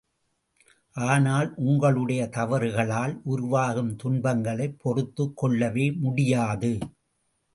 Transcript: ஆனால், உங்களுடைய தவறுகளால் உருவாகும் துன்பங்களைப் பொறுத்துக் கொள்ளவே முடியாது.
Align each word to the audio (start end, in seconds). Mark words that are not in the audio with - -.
ஆனால், 0.95 1.53
உங்களுடைய 1.55 2.29
தவறுகளால் 2.31 3.21
உருவாகும் 3.23 3.95
துன்பங்களைப் 3.95 4.79
பொறுத்துக் 4.81 5.37
கொள்ளவே 5.37 5.91
முடியாது. 5.91 6.77